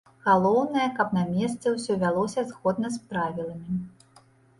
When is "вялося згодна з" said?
2.03-3.03